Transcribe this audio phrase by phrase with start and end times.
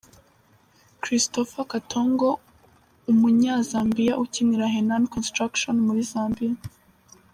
[1.03, 2.29] Christopher Katongo–
[3.11, 6.57] umunyazambiya ukinira Henan Construction muri Zambiya.